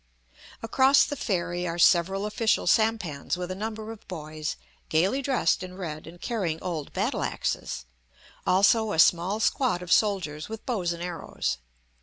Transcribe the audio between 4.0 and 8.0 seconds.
boys gayly dressed in red and carrying old battle axes;